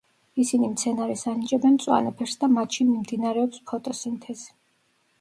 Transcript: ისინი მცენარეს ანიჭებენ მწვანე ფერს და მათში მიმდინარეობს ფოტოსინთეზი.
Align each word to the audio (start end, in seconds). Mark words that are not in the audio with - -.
ისინი 0.43 0.69
მცენარეს 0.71 1.25
ანიჭებენ 1.33 1.77
მწვანე 1.77 2.15
ფერს 2.23 2.35
და 2.45 2.51
მათში 2.57 2.89
მიმდინარეობს 2.91 3.65
ფოტოსინთეზი. 3.73 4.53